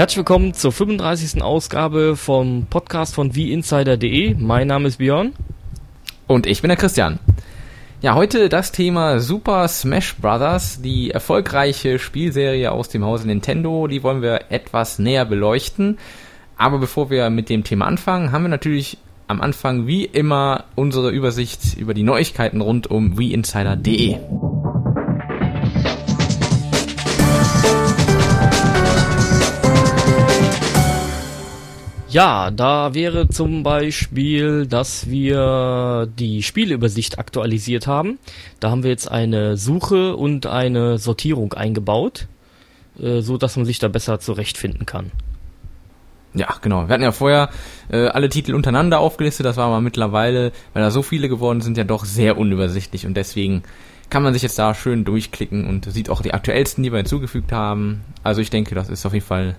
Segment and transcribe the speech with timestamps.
[0.00, 1.42] Herzlich willkommen zur 35.
[1.42, 4.34] Ausgabe vom Podcast von wieinsider.de.
[4.34, 5.34] Mein Name ist Björn.
[6.26, 7.18] Und ich bin der Christian.
[8.00, 14.02] Ja, heute das Thema Super Smash Bros., die erfolgreiche Spielserie aus dem Hause Nintendo, die
[14.02, 15.98] wollen wir etwas näher beleuchten.
[16.56, 21.10] Aber bevor wir mit dem Thema anfangen, haben wir natürlich am Anfang wie immer unsere
[21.10, 24.16] Übersicht über die Neuigkeiten rund um wieinsider.de.
[32.10, 38.18] Ja, da wäre zum Beispiel, dass wir die Spielübersicht aktualisiert haben.
[38.58, 42.26] Da haben wir jetzt eine Suche und eine Sortierung eingebaut,
[43.00, 45.12] äh, so dass man sich da besser zurechtfinden kann.
[46.34, 46.88] Ja, genau.
[46.88, 47.50] Wir hatten ja vorher
[47.92, 51.76] äh, alle Titel untereinander aufgelistet, das war aber mittlerweile, weil da so viele geworden sind,
[51.76, 53.62] ja doch sehr unübersichtlich und deswegen
[54.10, 57.52] kann man sich jetzt da schön durchklicken und sieht auch die aktuellsten, die wir hinzugefügt
[57.52, 58.00] haben.
[58.24, 59.54] Also ich denke, das ist auf jeden Fall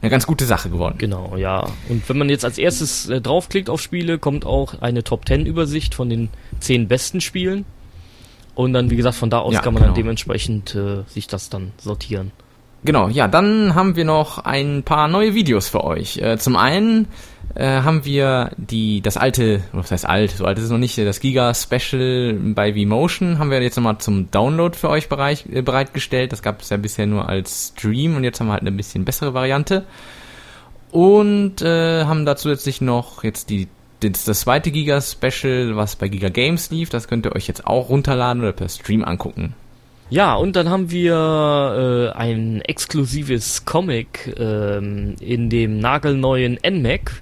[0.00, 0.96] eine ganz gute Sache geworden.
[0.98, 1.68] Genau, ja.
[1.88, 5.46] Und wenn man jetzt als erstes äh, draufklickt auf Spiele, kommt auch eine Top 10
[5.46, 6.28] Übersicht von den
[6.60, 7.64] 10 besten Spielen.
[8.54, 9.94] Und dann, wie gesagt, von da aus ja, kann man genau.
[9.94, 12.32] dann dementsprechend äh, sich das dann sortieren.
[12.84, 16.18] Genau, ja, dann haben wir noch ein paar neue Videos für euch.
[16.18, 17.08] Äh, zum einen
[17.54, 20.96] äh, haben wir die das alte, was heißt alt, so alt ist es noch nicht,
[20.96, 25.62] das Giga Special bei Vmotion haben wir jetzt nochmal zum Download für euch bereit, äh,
[25.62, 26.30] bereitgestellt.
[26.30, 29.04] Das gab es ja bisher nur als Stream und jetzt haben wir halt eine bisschen
[29.04, 29.84] bessere Variante.
[30.92, 33.68] Und äh, haben da zusätzlich noch jetzt die
[34.00, 36.88] das, das zweite Giga Special, was bei Giga Games lief.
[36.90, 39.54] Das könnt ihr euch jetzt auch runterladen oder per Stream angucken.
[40.10, 47.20] Ja, und dann haben wir äh, ein exklusives Comic ähm, in dem nagelneuen NMAC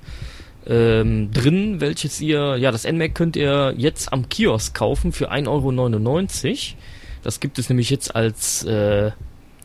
[0.69, 5.49] ähm, drin, welches ihr, ja, das NMAC könnt ihr jetzt am Kiosk kaufen für 1,99
[5.49, 6.79] Euro.
[7.25, 9.11] Das gibt es nämlich jetzt als äh,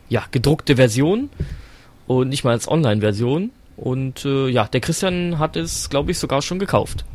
[0.10, 1.30] ja, gedruckte Version
[2.08, 3.52] und nicht mal als Online-Version.
[3.78, 7.06] Und äh, ja, der Christian hat es, glaube ich, sogar schon gekauft.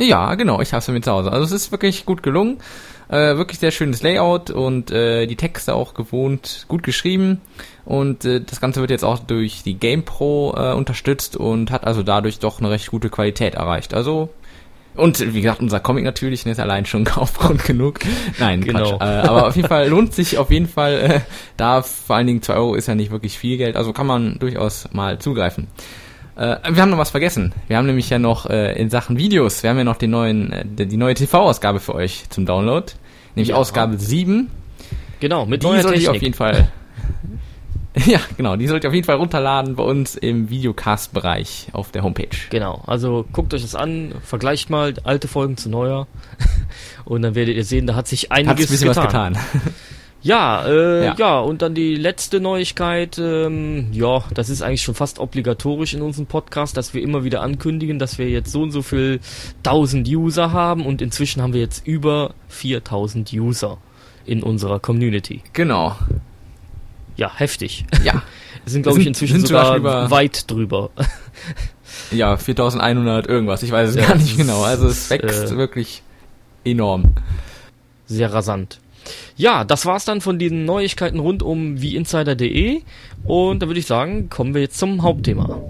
[0.00, 1.30] Ja, genau, ich habe es mir zu Hause.
[1.30, 2.58] Also es ist wirklich gut gelungen.
[3.08, 7.40] Äh, wirklich sehr schönes Layout und äh, die Texte auch gewohnt gut geschrieben.
[7.84, 12.02] Und äh, das Ganze wird jetzt auch durch die GamePro äh, unterstützt und hat also
[12.02, 13.92] dadurch doch eine recht gute Qualität erreicht.
[13.92, 14.30] Also
[14.94, 18.00] und wie gesagt, unser Comic natürlich ist allein schon Kaufgrund genug.
[18.38, 18.96] Nein, genau.
[18.96, 19.08] Quatsch.
[19.08, 21.20] Äh, aber auf jeden Fall lohnt sich auf jeden Fall, äh,
[21.56, 24.38] da vor allen Dingen 2 Euro ist ja nicht wirklich viel Geld, also kann man
[24.38, 25.68] durchaus mal zugreifen.
[26.36, 27.52] Äh, wir haben noch was vergessen.
[27.68, 30.52] Wir haben nämlich ja noch äh, in Sachen Videos, wir haben ja noch den neuen,
[30.52, 32.92] äh, die neue TV-Ausgabe für euch zum Download.
[33.34, 33.56] Nämlich ja.
[33.56, 34.50] Ausgabe 7.
[35.20, 36.08] Genau, mit die neuer Technik.
[36.08, 36.68] auf jeden Fall.
[38.06, 42.02] ja, genau, die sollt ihr auf jeden Fall runterladen bei uns im Videocast-Bereich auf der
[42.02, 42.28] Homepage.
[42.50, 46.06] Genau, also guckt euch das an, vergleicht mal alte Folgen zu neuer
[47.04, 49.34] und dann werdet ihr sehen, da hat sich einiges Hat's ein bisschen getan.
[49.34, 49.72] was getan.
[50.22, 51.40] Ja, äh, ja, ja.
[51.40, 56.26] und dann die letzte Neuigkeit, ähm, ja, das ist eigentlich schon fast obligatorisch in unserem
[56.26, 59.20] Podcast, dass wir immer wieder ankündigen, dass wir jetzt so und so viel
[59.64, 63.78] 1000 User haben und inzwischen haben wir jetzt über 4000 User
[64.26, 65.42] in unserer Community.
[65.54, 65.96] Genau.
[67.16, 67.84] Ja, heftig.
[68.04, 68.22] Ja.
[68.66, 70.90] Es sind, glaube ich, inzwischen sogar weit drüber.
[72.10, 74.62] ja, 4100 irgendwas, ich weiß es ja, gar nicht genau.
[74.62, 76.02] Also es wächst äh, wirklich
[76.62, 77.14] enorm.
[78.06, 78.78] Sehr rasant.
[79.36, 82.82] Ja, das war's dann von den Neuigkeiten rund um wieinsider.de
[83.24, 85.60] und da würde ich sagen, kommen wir jetzt zum Hauptthema.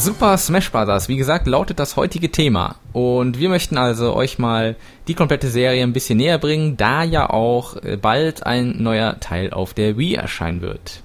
[0.00, 1.10] Super Smash Bros.
[1.10, 2.76] Wie gesagt, lautet das heutige Thema.
[2.94, 4.76] Und wir möchten also euch mal
[5.08, 9.52] die komplette Serie ein bisschen näher bringen, da ja auch äh, bald ein neuer Teil
[9.52, 11.02] auf der Wii erscheinen wird.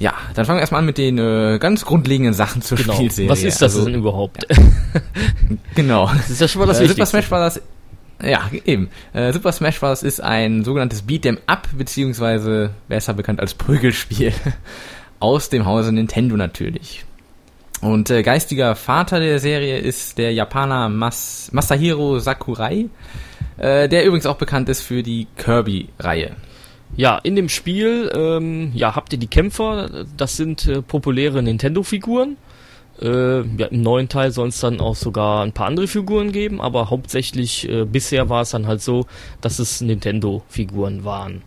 [0.00, 2.94] Ja, dann fangen wir erstmal an mit den äh, ganz grundlegenden Sachen zur genau.
[2.94, 3.28] Spielserie.
[3.28, 4.46] Was ist das also, denn überhaupt?
[4.48, 4.56] Ja.
[5.74, 6.06] genau.
[6.06, 7.60] Das ist ja schon mal das äh, Super Smash Bros.
[8.22, 8.88] Ja, eben.
[9.12, 10.02] Äh, Super Smash Bros.
[10.02, 14.32] ist ein sogenanntes Beat'em Up, beziehungsweise besser bekannt als Prügelspiel.
[15.20, 17.04] Aus dem Hause Nintendo natürlich.
[17.82, 22.88] Und äh, geistiger Vater der Serie ist der Japaner Mas Masahiro Sakurai,
[23.58, 26.36] äh, der übrigens auch bekannt ist für die Kirby-Reihe.
[26.96, 32.36] Ja, in dem Spiel ähm, ja, habt ihr die Kämpfer, das sind äh, populäre Nintendo-Figuren.
[33.00, 36.60] Äh, ja, Im neuen Teil soll es dann auch sogar ein paar andere Figuren geben,
[36.60, 39.06] aber hauptsächlich äh, bisher war es dann halt so,
[39.40, 41.42] dass es Nintendo-Figuren waren.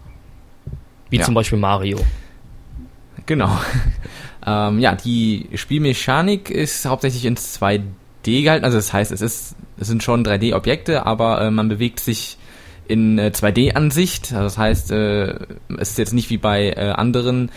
[1.09, 1.23] Wie ja.
[1.23, 1.99] zum Beispiel Mario.
[3.27, 3.55] Genau.
[4.47, 7.83] ähm, ja, die Spielmechanik ist hauptsächlich in 2D
[8.23, 12.37] gehalten, also das heißt, es ist, es sind schon 3D-Objekte, aber äh, man bewegt sich
[12.87, 14.33] in äh, 2D-Ansicht.
[14.33, 15.33] Also das heißt, äh,
[15.77, 17.51] es ist jetzt nicht wie bei äh, anderen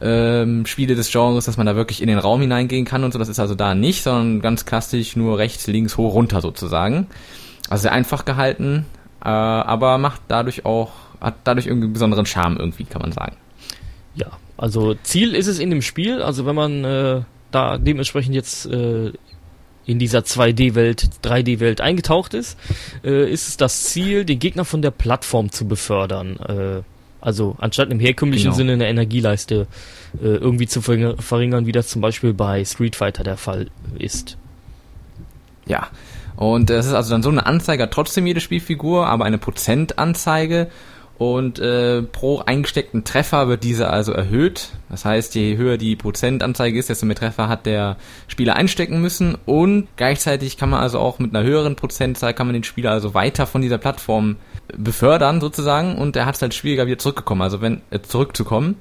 [0.00, 3.18] ähm, Spiele des Genres, dass man da wirklich in den Raum hineingehen kann und so.
[3.18, 7.06] Das ist also da nicht, sondern ganz klassisch nur rechts, links, hoch, runter sozusagen.
[7.68, 8.86] Also sehr einfach gehalten.
[9.24, 13.36] äh, aber macht dadurch auch, hat dadurch irgendwie einen besonderen Charme irgendwie, kann man sagen.
[14.14, 18.66] Ja, also Ziel ist es in dem Spiel, also wenn man äh, da dementsprechend jetzt
[18.66, 19.12] äh,
[19.88, 22.58] in dieser 2D-Welt, 3D-Welt eingetaucht ist,
[23.02, 26.36] äh, ist es das Ziel, den Gegner von der Plattform zu befördern.
[26.36, 26.82] Äh,
[27.22, 28.56] also anstatt im herkömmlichen genau.
[28.56, 29.66] Sinne eine Energieleiste
[30.22, 33.68] äh, irgendwie zu verringern, wie das zum Beispiel bei Street Fighter der Fall
[33.98, 34.36] ist.
[35.64, 35.88] Ja,
[36.36, 40.68] und es ist also dann so eine Anzeige, trotzdem jede Spielfigur, aber eine Prozentanzeige
[41.18, 44.70] und äh, pro eingesteckten Treffer wird diese also erhöht.
[44.88, 47.96] Das heißt, je höher die Prozentanzeige ist, desto mehr Treffer hat der
[48.28, 52.54] Spieler einstecken müssen und gleichzeitig kann man also auch mit einer höheren Prozentzahl kann man
[52.54, 54.36] den Spieler also weiter von dieser Plattform
[54.76, 58.76] befördern sozusagen und er hat es halt schwieriger wieder zurückgekommen, also wenn äh, zurückzukommen.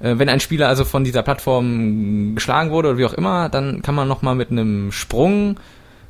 [0.00, 3.82] Äh, wenn ein Spieler also von dieser Plattform geschlagen wurde oder wie auch immer, dann
[3.82, 5.60] kann man nochmal mit einem Sprung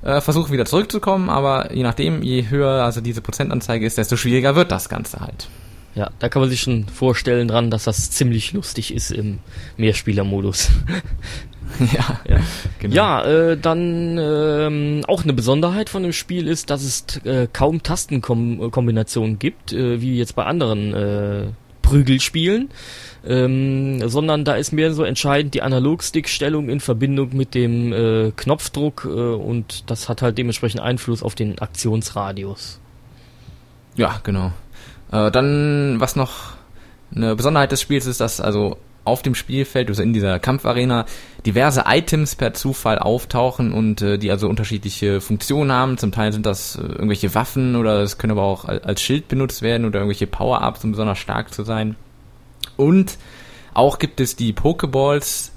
[0.06, 4.54] äh, versuchen wieder zurückzukommen, aber je nachdem, je höher also diese Prozentanzeige ist, desto schwieriger
[4.54, 5.48] wird das Ganze halt.
[5.96, 9.38] Ja, da kann man sich schon vorstellen dran, dass das ziemlich lustig ist im
[9.78, 10.70] Mehrspielermodus.
[11.80, 12.40] ja, ja,
[12.78, 12.94] genau.
[12.94, 17.82] ja äh, dann ähm, auch eine Besonderheit von dem Spiel ist, dass es äh, kaum
[17.82, 21.46] Tastenkombinationen gibt, äh, wie jetzt bei anderen äh,
[21.82, 22.68] Prügelspielen
[23.26, 29.04] ähm, sondern da ist mehr so entscheidend die Analogstick-Stellung in Verbindung mit dem äh, Knopfdruck
[29.04, 32.80] äh, und das hat halt dementsprechend Einfluss auf den Aktionsradius.
[33.96, 34.52] Ja, genau.
[35.10, 36.54] Äh, dann, was noch
[37.14, 41.06] eine Besonderheit des Spiels ist, dass also auf dem Spielfeld, also in dieser Kampfarena,
[41.46, 45.96] diverse Items per Zufall auftauchen und äh, die also unterschiedliche Funktionen haben.
[45.96, 49.62] Zum Teil sind das äh, irgendwelche Waffen oder es können aber auch als Schild benutzt
[49.62, 51.94] werden oder irgendwelche Power-Ups, um besonders stark zu sein.
[52.76, 53.18] Und
[53.74, 55.52] auch gibt es die Pokeballs.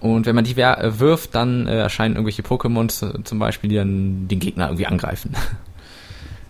[0.00, 3.76] Und wenn man die äh, wirft, dann äh, erscheinen irgendwelche Pokémons äh, zum Beispiel, die
[3.76, 5.34] dann den Gegner irgendwie angreifen.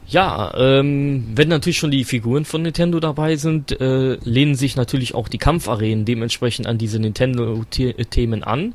[0.06, 5.14] Ja, ähm, wenn natürlich schon die Figuren von Nintendo dabei sind, äh, lehnen sich natürlich
[5.14, 8.74] auch die Kampfarenen dementsprechend an diese Nintendo-Themen an.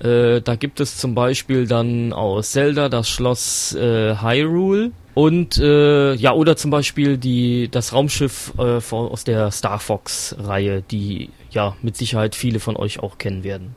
[0.00, 6.14] Äh, da gibt es zum Beispiel dann aus Zelda das Schloss äh, Hyrule, und äh,
[6.14, 11.96] ja, oder zum Beispiel die das Raumschiff äh, aus der Star Fox-Reihe, die ja mit
[11.96, 13.74] Sicherheit viele von euch auch kennen werden.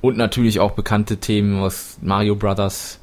[0.00, 3.00] Und natürlich auch bekannte Themen aus Mario Brothers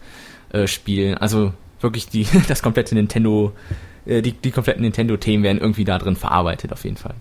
[0.52, 1.18] äh, Spielen.
[1.18, 3.52] Also wirklich die das komplette Nintendo,
[4.06, 7.16] äh, die, die kompletten Nintendo-Themen werden irgendwie da drin verarbeitet, auf jeden Fall.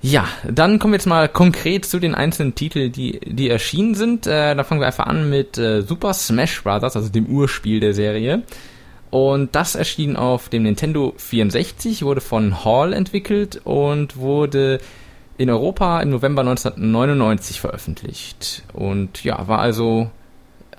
[0.00, 4.26] Ja, dann kommen wir jetzt mal konkret zu den einzelnen Titeln, die, die erschienen sind.
[4.26, 7.92] Äh, da fangen wir einfach an mit äh, Super Smash Bros., also dem Urspiel der
[7.92, 8.42] Serie.
[9.10, 14.80] Und das erschien auf dem Nintendo 64, wurde von Hall entwickelt und wurde
[15.38, 18.62] in Europa im November 1999 veröffentlicht.
[18.72, 20.10] Und ja, war also,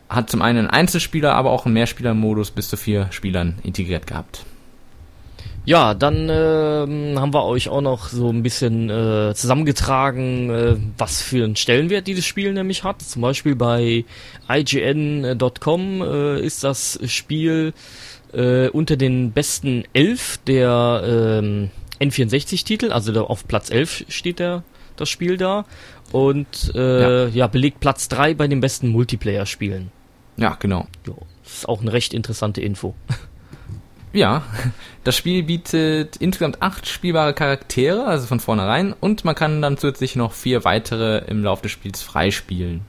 [0.10, 4.46] hat zum einen einen Einzelspieler, aber auch einen Mehrspielermodus bis zu vier Spielern integriert gehabt.
[5.68, 11.22] Ja, dann äh, haben wir euch auch noch so ein bisschen äh, zusammengetragen, äh, was
[11.22, 13.02] für einen Stellenwert dieses Spiel nämlich hat.
[13.02, 14.06] Zum Beispiel bei
[14.50, 17.74] IGN.com äh, ist das Spiel
[18.38, 21.04] äh, unter den besten elf der
[21.42, 24.64] ähm, N64-Titel, also da auf Platz 11 steht der,
[24.96, 25.66] das Spiel da.
[26.12, 27.28] Und äh, ja.
[27.28, 29.92] ja belegt Platz 3 bei den besten Multiplayer-Spielen.
[30.38, 30.88] Ja, genau.
[31.06, 32.96] Jo, ist auch eine recht interessante Info.
[34.14, 34.42] Ja,
[35.04, 40.16] das Spiel bietet insgesamt acht spielbare Charaktere, also von vornherein, und man kann dann zusätzlich
[40.16, 42.82] noch vier weitere im Laufe des Spiels freispielen.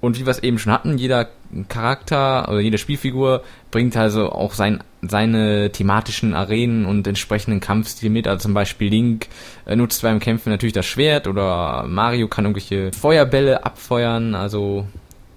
[0.00, 1.28] Und wie wir es eben schon hatten, jeder
[1.68, 8.26] Charakter oder jede Spielfigur bringt also auch sein, seine thematischen Arenen und entsprechenden Kampfstil mit.
[8.26, 9.28] Also zum Beispiel Link
[9.66, 14.34] äh, nutzt beim Kämpfen natürlich das Schwert oder Mario kann irgendwelche Feuerbälle abfeuern.
[14.34, 14.86] Also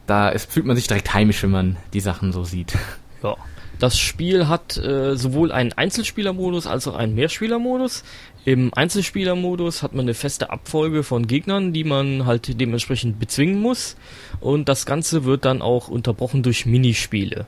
[0.05, 2.73] da ist, fühlt man sich direkt heimisch, wenn man die Sachen so sieht.
[3.23, 3.35] Ja.
[3.79, 8.03] Das Spiel hat äh, sowohl einen Einzelspielermodus als auch einen Mehrspielermodus.
[8.47, 13.97] Im Einzelspielermodus hat man eine feste Abfolge von Gegnern, die man halt dementsprechend bezwingen muss.
[14.39, 17.45] Und das Ganze wird dann auch unterbrochen durch Minispiele.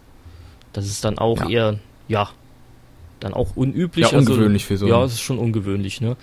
[0.73, 1.49] Das ist dann auch ja.
[1.49, 1.79] eher,
[2.09, 2.29] ja,
[3.21, 4.11] dann auch unüblich.
[4.11, 4.87] Ja, also ungewöhnlich also, für so.
[4.87, 6.17] Ja, es ist schon ungewöhnlich, ne?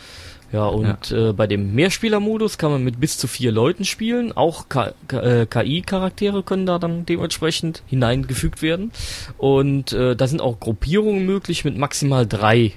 [0.53, 1.31] Ja, und ja.
[1.31, 4.33] Äh, bei dem Mehrspielermodus kann man mit bis zu vier Leuten spielen.
[4.33, 8.93] Auch KI-Charaktere äh, können da dann dementsprechend hineingefügt werden.
[9.39, 12.75] Und äh, da sind auch Gruppierungen möglich mit maximal drei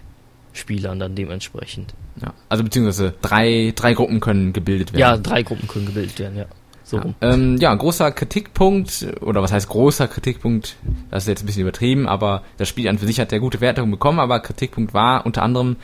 [0.53, 1.94] Spielern dann dementsprechend.
[2.22, 5.00] Ja, also beziehungsweise drei, drei Gruppen können gebildet werden.
[5.00, 6.46] Ja, drei Gruppen können gebildet werden, ja.
[6.84, 10.75] So ja, ähm, ja, großer Kritikpunkt, oder was heißt großer Kritikpunkt,
[11.12, 13.62] das ist jetzt ein bisschen übertrieben, aber das Spiel an für sich hat ja gute
[13.62, 15.75] Wertungen bekommen, aber Kritikpunkt war unter anderem,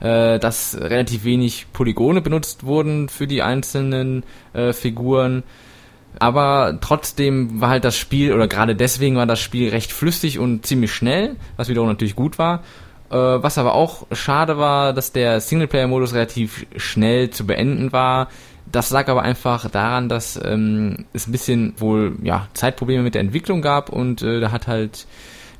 [0.00, 5.42] äh, dass relativ wenig Polygone benutzt wurden für die einzelnen äh, Figuren.
[6.18, 10.64] Aber trotzdem war halt das Spiel, oder gerade deswegen war das Spiel recht flüssig und
[10.64, 12.62] ziemlich schnell, was wiederum natürlich gut war.
[13.10, 18.28] Äh, was aber auch schade war, dass der Singleplayer-Modus relativ schnell zu beenden war.
[18.70, 23.20] Das lag aber einfach daran, dass ähm, es ein bisschen wohl ja, Zeitprobleme mit der
[23.20, 25.06] Entwicklung gab und äh, da hat halt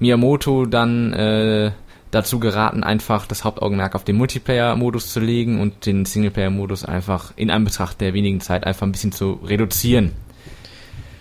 [0.00, 1.70] Miyamoto dann äh,
[2.10, 7.50] dazu geraten, einfach das Hauptaugenmerk auf den Multiplayer-Modus zu legen und den Singleplayer-Modus einfach in
[7.50, 10.12] Anbetracht der wenigen Zeit einfach ein bisschen zu reduzieren.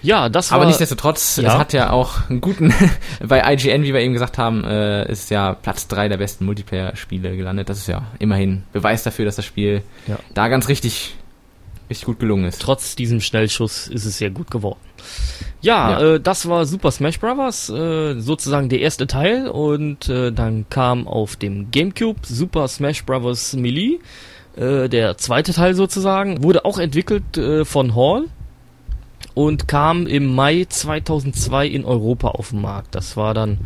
[0.03, 0.57] Ja, das war.
[0.57, 1.47] Aber nichtsdestotrotz, ja.
[1.47, 2.73] es hat ja auch einen guten,
[3.25, 7.35] bei IGN, wie wir eben gesagt haben, äh, ist ja Platz drei der besten Multiplayer-Spiele
[7.35, 7.69] gelandet.
[7.69, 10.19] Das ist ja immerhin Beweis dafür, dass das Spiel ja.
[10.33, 11.15] da ganz richtig,
[11.89, 12.61] richtig gut gelungen ist.
[12.61, 14.79] Trotz diesem Schnellschuss ist es sehr gut geworden.
[15.61, 16.15] Ja, ja.
[16.15, 21.07] Äh, das war Super Smash Bros., äh, sozusagen der erste Teil und äh, dann kam
[21.07, 23.53] auf dem GameCube Super Smash Bros.
[23.53, 23.99] Melee,
[24.57, 28.25] äh, der zweite Teil sozusagen, wurde auch entwickelt äh, von Hall
[29.33, 32.95] und kam im Mai 2002 in Europa auf den Markt.
[32.95, 33.59] Das war dann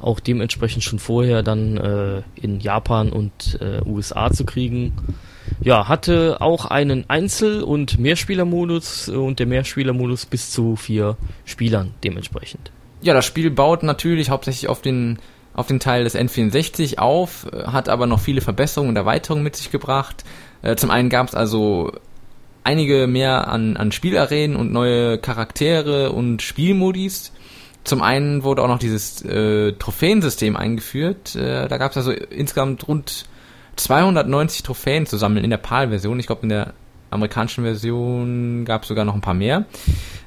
[0.00, 4.92] auch dementsprechend schon vorher dann äh, in Japan und äh, USA zu kriegen.
[5.60, 12.70] Ja, hatte auch einen Einzel- und Mehrspielermodus und der Mehrspielermodus bis zu vier Spielern dementsprechend.
[13.02, 15.18] Ja, das Spiel baut natürlich hauptsächlich auf den
[15.54, 19.70] auf den Teil des N64 auf, hat aber noch viele Verbesserungen und Erweiterungen mit sich
[19.70, 20.24] gebracht.
[20.62, 21.92] Äh, zum einen gab es also
[22.64, 27.32] einige mehr an, an Spielarenen und neue Charaktere und Spielmodis.
[27.84, 31.36] Zum einen wurde auch noch dieses äh, Trophäensystem eingeführt.
[31.36, 33.26] Äh, da gab es also insgesamt rund
[33.76, 36.18] 290 Trophäen zu sammeln in der PAL-Version.
[36.18, 36.72] Ich glaube, in der
[37.10, 39.66] amerikanischen Version gab es sogar noch ein paar mehr.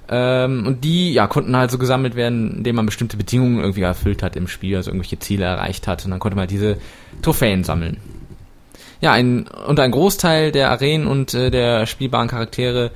[0.08, 4.22] Ähm, und die ja konnten halt so gesammelt werden, indem man bestimmte Bedingungen irgendwie erfüllt
[4.22, 6.06] hat im Spiel, also irgendwelche Ziele erreicht hat.
[6.06, 6.78] Und dann konnte man diese
[7.24, 7.98] Trophäen sammeln
[9.02, 12.92] ja, ein, und ein Großteil der Arenen und äh, der spielbaren Charaktere,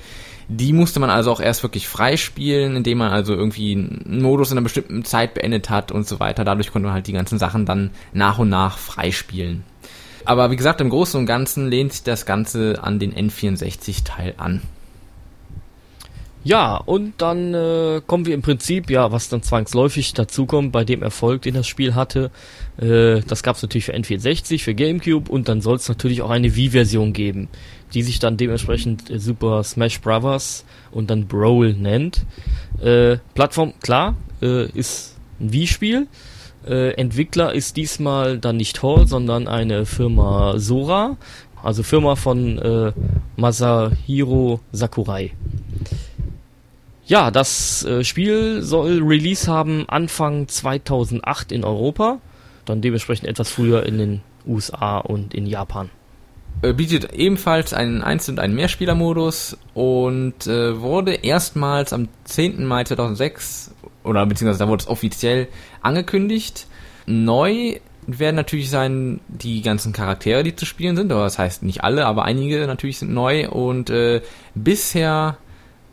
[0.48, 4.58] die musste man also auch erst wirklich freispielen, indem man also irgendwie einen Modus in
[4.58, 6.43] einer bestimmten Zeit beendet hat und so weiter.
[6.43, 9.63] Dadurch konnte man halt die ganzen Sachen dann nach und nach freispielen.
[10.25, 14.62] Aber wie gesagt, im Großen und Ganzen lehnt sich das Ganze an den N64-Teil an.
[16.43, 21.03] Ja, und dann äh, kommen wir im Prinzip, ja, was dann zwangsläufig dazukommt bei dem
[21.03, 22.31] Erfolg, den das Spiel hatte.
[22.79, 26.31] Äh, das gab es natürlich für N64, für GameCube und dann soll es natürlich auch
[26.31, 27.48] eine Wii-Version geben,
[27.93, 30.65] die sich dann dementsprechend äh, Super Smash Bros.
[30.89, 32.25] und dann Brawl nennt.
[32.81, 36.07] Äh, Plattform, klar, äh, ist ein Wii-Spiel.
[36.65, 41.17] Äh, Entwickler ist diesmal dann nicht Hall, sondern eine Firma Sora,
[41.62, 42.93] also Firma von äh,
[43.36, 45.33] Masahiro Sakurai.
[47.12, 52.22] Ja, das äh, Spiel soll Release haben Anfang 2008 in Europa,
[52.63, 55.89] dann dementsprechend etwas früher in den USA und in Japan.
[56.62, 62.65] Äh, bietet ebenfalls einen Einzel- und einen Mehrspielermodus und äh, wurde erstmals am 10.
[62.65, 63.75] Mai 2006
[64.06, 65.50] oder beziehungsweise da wurde es offiziell
[65.82, 66.65] angekündigt.
[67.08, 71.84] Neu werden natürlich sein die ganzen Charaktere, die zu spielen sind, aber das heißt nicht
[71.84, 74.22] alle, aber einige natürlich sind neu und äh,
[74.56, 75.36] bisher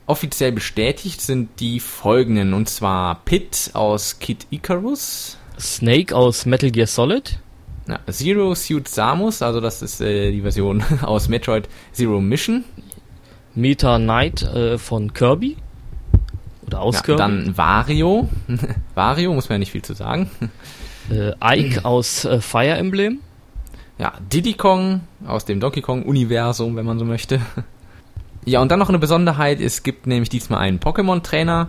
[0.08, 5.36] Offiziell bestätigt sind die folgenden, und zwar Pit aus Kid Icarus.
[5.60, 7.38] Snake aus Metal Gear Solid.
[7.86, 12.64] Ja, Zero Suit Samus, also das ist äh, die Version aus Metroid Zero Mission.
[13.54, 15.58] Meta Knight äh, von Kirby.
[16.66, 17.18] Oder aus ja, Kirby.
[17.18, 18.30] Dann Wario.
[18.94, 20.30] Wario, muss man ja nicht viel zu sagen.
[21.10, 23.18] Äh, Ike aus äh, Fire Emblem.
[23.98, 27.42] Ja, Diddy Kong aus dem Donkey Kong Universum, wenn man so möchte.
[28.48, 31.68] Ja, und dann noch eine Besonderheit, es gibt nämlich diesmal einen Pokémon-Trainer,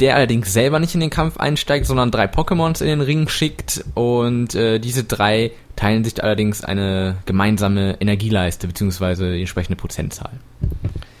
[0.00, 3.84] der allerdings selber nicht in den Kampf einsteigt, sondern drei Pokémons in den Ring schickt
[3.94, 9.34] und äh, diese drei teilen sich allerdings eine gemeinsame Energieleiste bzw.
[9.34, 10.32] die entsprechende Prozentzahl.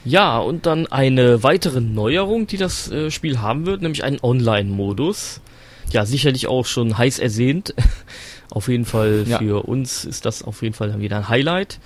[0.04, 5.40] Ja, und dann eine weitere Neuerung, die das äh, Spiel haben wird, nämlich einen Online-Modus.
[5.90, 7.74] Ja, sicherlich auch schon heiß ersehnt.
[8.50, 9.56] auf jeden Fall für ja.
[9.56, 11.78] uns ist das auf jeden Fall dann wieder ein Highlight.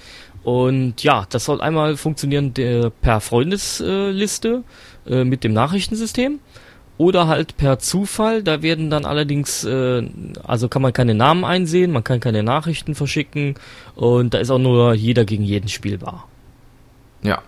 [0.42, 4.64] Und ja, das soll einmal funktionieren der, per Freundesliste
[5.06, 6.40] äh, mit dem Nachrichtensystem
[6.96, 8.42] oder halt per Zufall.
[8.42, 10.02] Da werden dann allerdings, äh,
[10.46, 13.54] also kann man keine Namen einsehen, man kann keine Nachrichten verschicken
[13.94, 16.26] und da ist auch nur jeder gegen jeden spielbar.
[17.22, 17.42] Ja.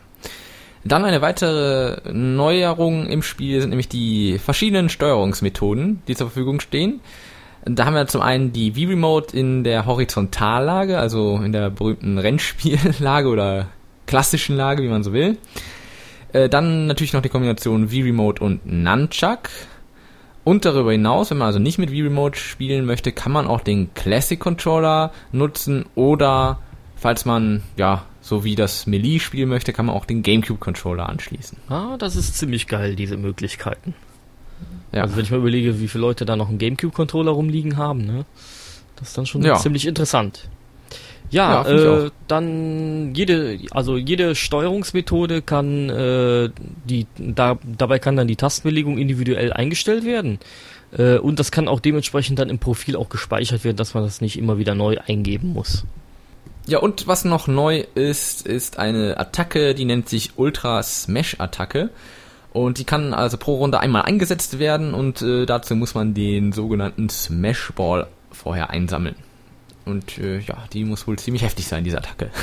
[0.85, 7.01] Dann eine weitere Neuerung im Spiel sind nämlich die verschiedenen Steuerungsmethoden, die zur Verfügung stehen.
[7.65, 13.29] Da haben wir zum einen die V-Remote in der Horizontallage, also in der berühmten Rennspiellage
[13.29, 13.69] oder
[14.07, 15.39] klassischen Lage, wie man so will.
[16.33, 19.51] Äh, dann natürlich noch die Kombination V-Remote und Nunchuck.
[20.45, 23.95] Und darüber hinaus, wenn man also nicht mit V-Remote spielen möchte, kann man auch den
[23.95, 26.59] Classic Controller nutzen oder
[26.97, 31.59] falls man ja so wie das Melee spielen möchte, kann man auch den GameCube-Controller anschließen.
[31.69, 33.95] Ah, das ist ziemlich geil, diese Möglichkeiten.
[34.93, 35.03] Ja.
[35.03, 38.25] Also wenn ich mal überlege, wie viele Leute da noch einen GameCube-Controller rumliegen haben, ne?
[38.97, 39.57] Das ist dann schon Ja.
[39.57, 40.49] ziemlich interessant.
[41.31, 46.51] Ja, Ja, äh, dann jede, also jede Steuerungsmethode kann äh,
[46.85, 50.39] die da, dabei kann dann die Tastenbelegung individuell eingestellt werden.
[50.97, 54.21] Äh, und das kann auch dementsprechend dann im Profil auch gespeichert werden, dass man das
[54.21, 55.85] nicht immer wieder neu eingeben muss.
[56.67, 61.89] Ja, und was noch neu ist, ist eine Attacke, die nennt sich Ultra Smash Attacke.
[62.53, 66.53] Und die kann also pro Runde einmal eingesetzt werden und äh, dazu muss man den
[66.53, 69.17] sogenannten Smash Ball vorher einsammeln.
[69.87, 72.31] Und äh, ja, die muss wohl ziemlich heftig sein, diese Attacke.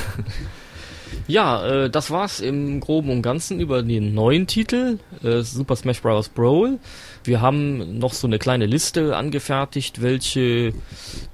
[1.26, 6.02] Ja, äh, das war's im Groben und Ganzen über den neuen Titel, äh, Super Smash
[6.02, 6.28] Bros.
[6.28, 6.78] Brawl.
[7.24, 10.72] Wir haben noch so eine kleine Liste angefertigt, welche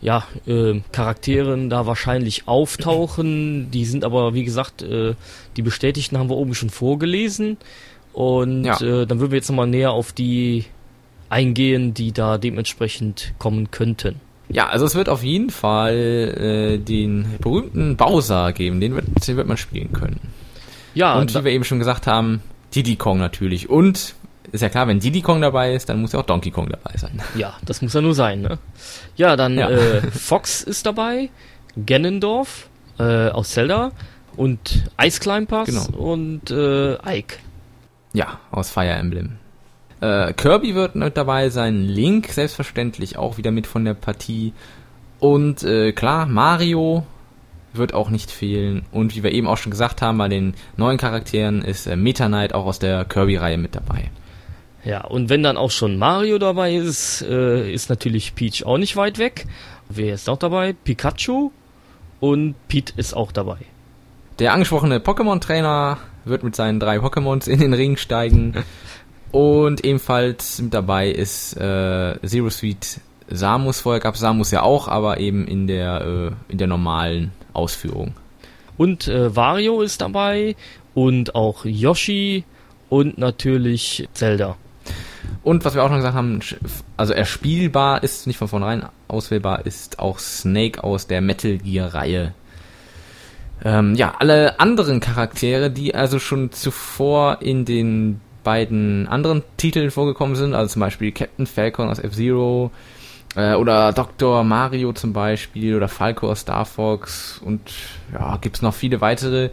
[0.00, 3.70] ja, äh, Charakteren da wahrscheinlich auftauchen.
[3.70, 5.14] Die sind aber, wie gesagt, äh,
[5.56, 7.56] die bestätigten haben wir oben schon vorgelesen.
[8.16, 8.80] Und Ja.
[8.80, 10.64] äh, dann würden wir jetzt nochmal näher auf die
[11.28, 14.20] eingehen, die da dementsprechend kommen könnten.
[14.48, 19.36] Ja, also es wird auf jeden Fall äh, den berühmten Bowser geben, den wird, den
[19.36, 20.18] wird man spielen können.
[20.94, 22.40] Ja, und wie wir eben schon gesagt haben,
[22.74, 23.68] Diddy Kong natürlich.
[23.68, 24.14] Und
[24.52, 26.96] ist ja klar, wenn Diddy Kong dabei ist, dann muss ja auch Donkey Kong dabei
[26.96, 27.20] sein.
[27.36, 28.58] Ja, das muss ja nur sein, ne?
[29.16, 29.68] Ja, dann Ja.
[29.68, 31.28] Äh, Fox ist dabei,
[31.84, 33.92] Ganondorf äh, aus Zelda
[34.38, 35.98] und Ice Climbers Genau.
[35.98, 37.36] und äh, Ike.
[38.16, 39.32] Ja, aus Fire Emblem.
[40.00, 44.54] Äh, Kirby wird mit dabei sein, Link selbstverständlich auch wieder mit von der Partie.
[45.20, 47.04] Und äh, klar, Mario
[47.74, 48.86] wird auch nicht fehlen.
[48.90, 52.28] Und wie wir eben auch schon gesagt haben, bei den neuen Charakteren ist äh, Meta
[52.28, 54.10] Knight auch aus der Kirby-Reihe mit dabei.
[54.82, 58.96] Ja, und wenn dann auch schon Mario dabei ist, äh, ist natürlich Peach auch nicht
[58.96, 59.44] weit weg.
[59.90, 60.72] Wer ist auch dabei?
[60.72, 61.50] Pikachu
[62.20, 63.58] und Pete ist auch dabei.
[64.38, 68.54] Der angesprochene Pokémon-Trainer wird mit seinen drei Pokémons in den Ring steigen.
[69.32, 73.80] Und ebenfalls mit dabei ist äh, Zero Sweet Samus.
[73.80, 78.14] Vorher gab es Samus ja auch, aber eben in der, äh, in der normalen Ausführung.
[78.76, 80.56] Und äh, Wario ist dabei
[80.94, 82.44] und auch Yoshi
[82.88, 84.56] und natürlich Zelda.
[85.42, 86.40] Und was wir auch noch gesagt haben,
[86.96, 92.34] also erspielbar ist, nicht von vornherein auswählbar, ist auch Snake aus der Metal Gear Reihe.
[93.64, 100.36] Ähm, ja, alle anderen Charaktere, die also schon zuvor in den beiden anderen Titeln vorgekommen
[100.36, 102.70] sind, also zum Beispiel Captain Falcon aus F-Zero
[103.34, 104.44] äh, oder Dr.
[104.44, 107.60] Mario zum Beispiel oder Falco aus Star Fox und
[108.12, 109.50] ja, gibt's noch viele weitere.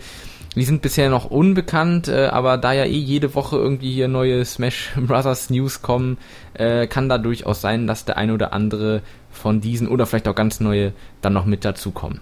[0.55, 4.45] Die sind bisher noch unbekannt, äh, aber da ja eh jede Woche irgendwie hier neue
[4.45, 6.17] Smash Brothers News kommen,
[6.53, 10.35] äh, kann da durchaus sein, dass der eine oder andere von diesen oder vielleicht auch
[10.35, 12.21] ganz neue dann noch mit dazukommen.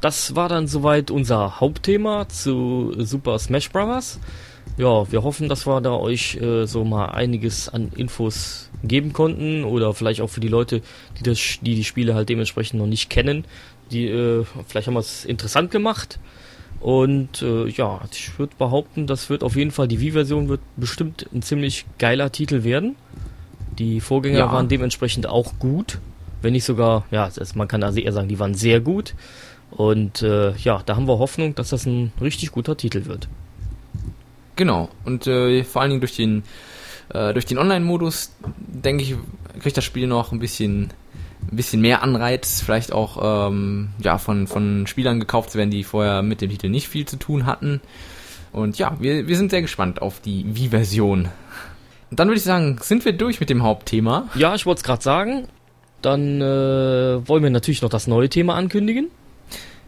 [0.00, 4.18] Das war dann soweit unser Hauptthema zu Super Smash Bros.
[4.78, 9.64] Ja, wir hoffen, dass wir da euch äh, so mal einiges an Infos geben konnten
[9.64, 10.80] oder vielleicht auch für die Leute,
[11.18, 13.44] die das, die die Spiele halt dementsprechend noch nicht kennen,
[13.90, 16.18] die äh, vielleicht haben wir es interessant gemacht.
[16.80, 21.26] Und äh, ja, ich würde behaupten, das wird auf jeden Fall die Wii-Version wird bestimmt
[21.34, 22.96] ein ziemlich geiler Titel werden.
[23.78, 24.52] Die Vorgänger Ja.
[24.52, 25.98] waren dementsprechend auch gut,
[26.40, 29.14] wenn nicht sogar, ja, man kann also eher sagen, die waren sehr gut.
[29.70, 33.28] Und äh, ja, da haben wir Hoffnung, dass das ein richtig guter Titel wird.
[34.56, 34.88] Genau.
[35.04, 36.42] Und äh, vor allen Dingen durch den
[37.10, 39.14] äh, durch den Online-Modus, denke ich,
[39.60, 40.92] kriegt das Spiel noch ein bisschen
[41.50, 45.84] ein bisschen mehr Anreiz, vielleicht auch ähm, ja von von Spielern gekauft zu werden, die
[45.84, 47.80] vorher mit dem Titel nicht viel zu tun hatten.
[48.52, 51.28] Und ja, wir, wir sind sehr gespannt auf die Wii-Version.
[52.10, 54.28] Und dann würde ich sagen, sind wir durch mit dem Hauptthema.
[54.34, 55.46] Ja, ich wollte es gerade sagen.
[56.02, 59.08] Dann äh, wollen wir natürlich noch das neue Thema ankündigen.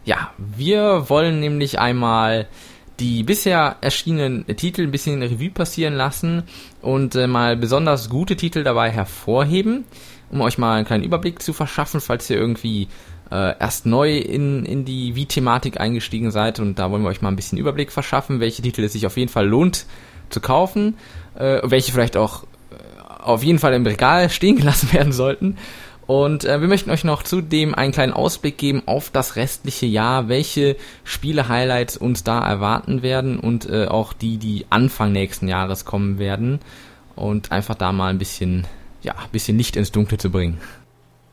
[0.05, 2.47] Ja, wir wollen nämlich einmal
[2.99, 6.43] die bisher erschienenen Titel ein bisschen Revue passieren lassen
[6.81, 9.85] und äh, mal besonders gute Titel dabei hervorheben,
[10.29, 12.87] um euch mal einen kleinen Überblick zu verschaffen, falls ihr irgendwie
[13.31, 17.29] äh, erst neu in, in die Wii-Thematik eingestiegen seid und da wollen wir euch mal
[17.29, 19.85] ein bisschen Überblick verschaffen, welche Titel es sich auf jeden Fall lohnt
[20.29, 20.97] zu kaufen,
[21.35, 25.57] äh, welche vielleicht auch äh, auf jeden Fall im Regal stehen gelassen werden sollten.
[26.05, 30.27] Und äh, wir möchten euch noch zudem einen kleinen Ausblick geben auf das restliche Jahr,
[30.27, 36.19] welche Spiele-Highlights uns da erwarten werden und äh, auch die, die Anfang nächsten Jahres kommen
[36.19, 36.59] werden.
[37.15, 38.65] Und einfach da mal ein bisschen,
[39.01, 40.59] ja, ein bisschen Licht ins Dunkle zu bringen.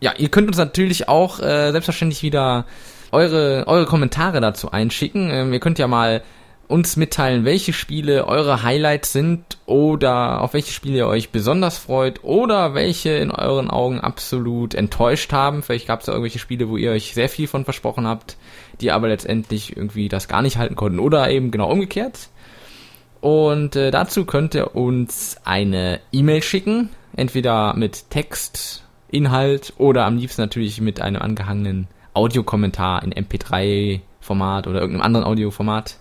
[0.00, 2.66] Ja, ihr könnt uns natürlich auch äh, selbstverständlich wieder
[3.12, 5.30] eure, eure Kommentare dazu einschicken.
[5.30, 6.22] Ähm, ihr könnt ja mal
[6.70, 12.22] uns mitteilen, welche Spiele eure Highlights sind oder auf welche Spiele ihr euch besonders freut
[12.22, 15.62] oder welche in euren Augen absolut enttäuscht haben.
[15.62, 18.37] Vielleicht gab es da irgendwelche Spiele, wo ihr euch sehr viel von versprochen habt,
[18.80, 22.28] die aber letztendlich irgendwie das gar nicht halten konnten oder eben genau umgekehrt.
[23.20, 30.16] Und äh, dazu könnt ihr uns eine E-Mail schicken, entweder mit Text, Inhalt oder am
[30.16, 35.96] liebsten natürlich mit einem angehangenen Audiokommentar in MP3-Format oder irgendeinem anderen Audioformat.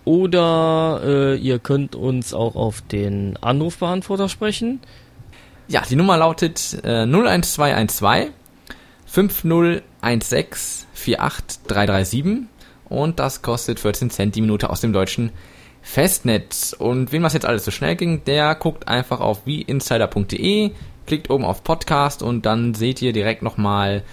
[0.05, 4.79] oder äh, ihr könnt uns auch auf den Anrufbeantworter sprechen.
[5.67, 8.31] Ja, die Nummer lautet äh, 01212
[9.05, 12.47] 5016 48337
[12.89, 15.31] und das kostet 14 Cent die Minute aus dem deutschen
[15.81, 16.75] Festnetz.
[16.77, 20.71] Und wem was jetzt alles so schnell ging, der guckt einfach auf wieinsider.de,
[21.07, 24.03] klickt oben auf Podcast und dann seht ihr direkt nochmal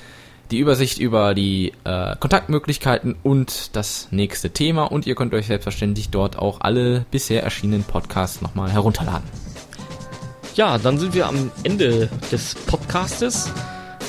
[0.50, 4.84] die Übersicht über die äh, Kontaktmöglichkeiten und das nächste Thema.
[4.84, 9.28] Und ihr könnt euch selbstverständlich dort auch alle bisher erschienenen Podcasts nochmal herunterladen.
[10.54, 13.50] Ja, dann sind wir am Ende des Podcastes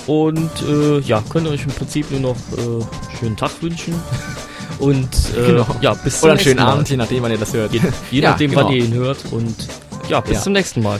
[0.06, 3.96] und äh, ja, könnt euch im Prinzip nur noch äh, schönen Tag wünschen.
[4.78, 5.66] Und äh, genau.
[5.80, 6.74] ja, bis zum Oder einen schönen Mal.
[6.74, 7.72] Abend, je nachdem, wann ihr das hört.
[7.72, 7.80] Je,
[8.12, 8.66] je ja, nachdem, genau.
[8.66, 9.20] wann ihr ihn hört.
[9.32, 9.56] Und
[10.10, 10.42] ja, bis ja.
[10.42, 11.00] zum nächsten Mal.